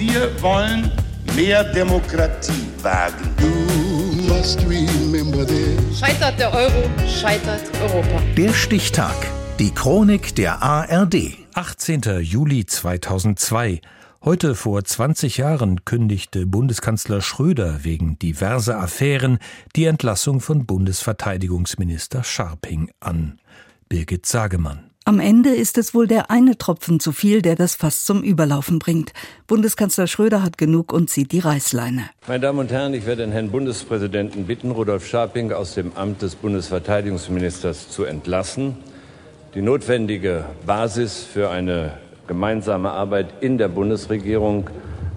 [0.00, 0.90] Wir wollen
[1.36, 3.34] mehr Demokratie wagen.
[5.94, 8.22] Scheitert der Euro, scheitert Europa.
[8.34, 9.14] Der Stichtag.
[9.58, 11.36] Die Chronik der ARD.
[11.52, 12.22] 18.
[12.22, 13.82] Juli 2002.
[14.24, 19.38] Heute vor 20 Jahren kündigte Bundeskanzler Schröder wegen diverser Affären
[19.76, 23.38] die Entlassung von Bundesverteidigungsminister Scharping an.
[23.90, 24.89] Birgit Sagemann.
[25.10, 28.78] Am Ende ist es wohl der eine Tropfen zu viel, der das Fass zum Überlaufen
[28.78, 29.12] bringt.
[29.48, 32.04] Bundeskanzler Schröder hat genug und zieht die Reißleine.
[32.28, 36.22] Meine Damen und Herren, ich werde den Herrn Bundespräsidenten bitten, Rudolf Scharping aus dem Amt
[36.22, 38.76] des Bundesverteidigungsministers zu entlassen.
[39.56, 41.94] Die notwendige Basis für eine
[42.28, 44.70] gemeinsame Arbeit in der Bundesregierung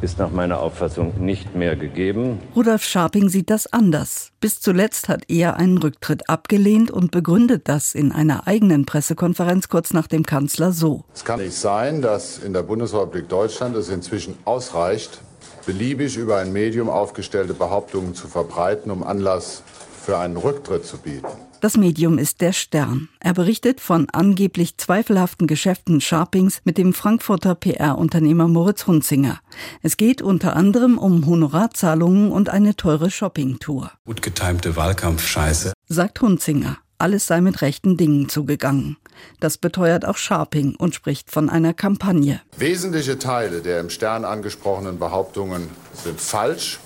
[0.00, 2.40] ist nach meiner Auffassung nicht mehr gegeben.
[2.54, 4.30] Rudolf Scharping sieht das anders.
[4.40, 9.92] Bis zuletzt hat er einen Rücktritt abgelehnt und begründet das in einer eigenen Pressekonferenz kurz
[9.92, 11.04] nach dem Kanzler so.
[11.14, 15.20] Es kann nicht sein, dass in der Bundesrepublik Deutschland es inzwischen ausreicht,
[15.66, 19.62] beliebig über ein Medium aufgestellte Behauptungen zu verbreiten, um Anlass
[20.02, 21.26] für einen Rücktritt zu bieten.
[21.60, 23.08] Das Medium ist der Stern.
[23.18, 29.40] Er berichtet von angeblich zweifelhaften Geschäften Sharpings mit dem Frankfurter PR-Unternehmer Moritz Hunzinger.
[29.82, 33.90] Es geht unter anderem um Honorarzahlungen und eine teure Shoppingtour.
[34.04, 36.78] Gut getimte Wahlkampfscheiße, sagt Hunzinger.
[36.96, 38.96] Alles sei mit rechten Dingen zugegangen.
[39.40, 42.40] Das beteuert auch Sharping und spricht von einer Kampagne.
[42.56, 45.68] Wesentliche Teile der im Stern angesprochenen Behauptungen
[46.04, 46.78] sind falsch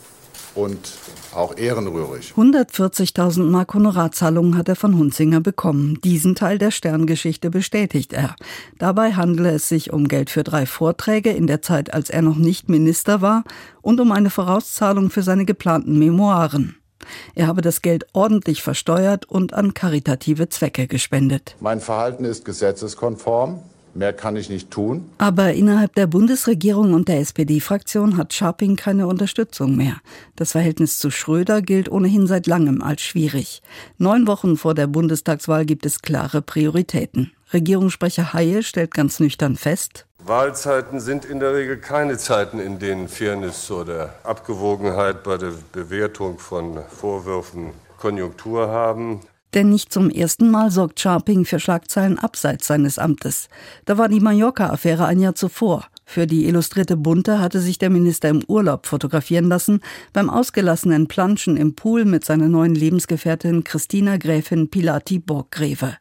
[0.55, 0.93] und
[1.35, 2.35] auch ehrenrührig.
[2.37, 5.99] 140.000 Mark Honorarzahlungen hat er von Hunzinger bekommen.
[6.03, 8.37] Diesen Teil der Sterngeschichte bestätigt er.
[8.79, 12.37] Dabei handele es sich um Geld für drei Vorträge in der Zeit, als er noch
[12.37, 13.45] nicht Minister war
[13.81, 16.77] und um eine Vorauszahlung für seine geplanten Memoiren.
[17.35, 21.57] Er habe das Geld ordentlich versteuert und an karitative Zwecke gespendet.
[21.61, 23.61] Mein Verhalten ist gesetzeskonform.
[23.95, 25.11] Mehr kann ich nicht tun.
[25.19, 29.97] Aber innerhalb der Bundesregierung und der SPD-Fraktion hat Scharping keine Unterstützung mehr.
[30.37, 33.63] Das Verhältnis zu Schröder gilt ohnehin seit langem als schwierig.
[33.99, 37.33] Neun Wochen vor der Bundestagswahl gibt es klare Prioritäten.
[37.53, 43.09] Regierungssprecher Haye stellt ganz nüchtern fest, Wahlzeiten sind in der Regel keine Zeiten, in denen
[43.09, 49.21] Fairness oder Abgewogenheit bei der Bewertung von Vorwürfen Konjunktur haben.
[49.55, 53.49] Denn nicht zum ersten Mal sorgt Scharping für Schlagzeilen abseits seines Amtes.
[53.85, 55.87] Da war die Mallorca-Affäre ein Jahr zuvor.
[56.05, 59.81] Für die illustrierte Bunte hatte sich der Minister im Urlaub fotografieren lassen,
[60.13, 65.97] beim ausgelassenen Planschen im Pool mit seiner neuen Lebensgefährtin Christina Gräfin Pilati Borggreve.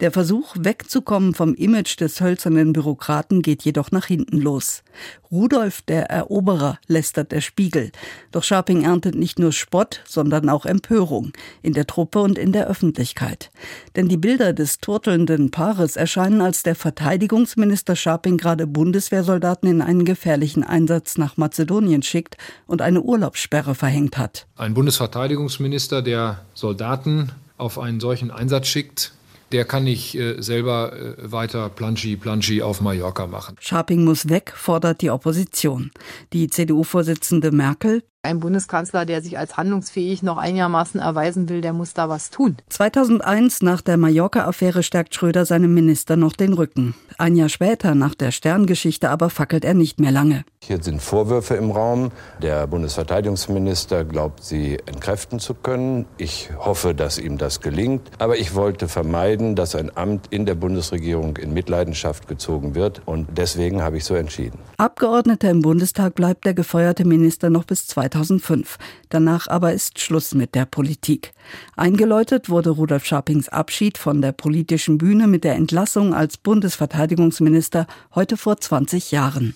[0.00, 4.82] Der Versuch, wegzukommen vom Image des hölzernen Bürokraten geht jedoch nach hinten los.
[5.30, 7.92] Rudolf der Eroberer lästert der Spiegel.
[8.32, 11.32] Doch Scharping erntet nicht nur Spott, sondern auch Empörung
[11.62, 13.50] in der Truppe und in der Öffentlichkeit.
[13.94, 20.04] Denn die Bilder des turtelnden Paares erscheinen, als der Verteidigungsminister Scharping gerade Bundeswehrsoldaten in einen
[20.04, 24.46] gefährlichen Einsatz nach Mazedonien schickt und eine Urlaubssperre verhängt hat.
[24.56, 29.12] Ein Bundesverteidigungsminister, der Soldaten auf einen solchen Einsatz schickt,
[29.52, 33.56] der kann nicht äh, selber äh, weiter Planschi Planschi auf Mallorca machen.
[33.60, 35.90] Scharping muss weg, fordert die Opposition.
[36.32, 41.94] Die CDU-Vorsitzende Merkel ein Bundeskanzler, der sich als handlungsfähig noch einigermaßen erweisen will, der muss
[41.94, 42.56] da was tun.
[42.68, 46.94] 2001 nach der Mallorca-Affäre stärkt Schröder seinem Minister noch den Rücken.
[47.16, 50.44] Ein Jahr später, nach der Sterngeschichte, aber fackelt er nicht mehr lange.
[50.62, 52.10] Hier sind Vorwürfe im Raum.
[52.42, 56.04] Der Bundesverteidigungsminister glaubt, sie entkräften zu können.
[56.18, 58.10] Ich hoffe, dass ihm das gelingt.
[58.18, 63.00] Aber ich wollte vermeiden, dass ein Amt in der Bundesregierung in Mitleidenschaft gezogen wird.
[63.06, 64.58] Und deswegen habe ich so entschieden.
[64.76, 68.78] Abgeordneter im Bundestag bleibt der gefeuerte Minister noch bis 2005.
[69.08, 71.32] Danach aber ist Schluss mit der Politik.
[71.76, 78.36] Eingeläutet wurde Rudolf Scharpings Abschied von der politischen Bühne mit der Entlassung als Bundesverteidigungsminister heute
[78.36, 79.54] vor 20 Jahren.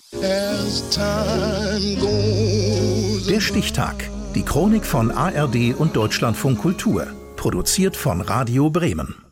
[3.29, 4.09] Der Stichtag.
[4.33, 7.07] Die Chronik von ARD und Deutschlandfunk Kultur.
[7.35, 9.24] Produziert von Radio Bremen.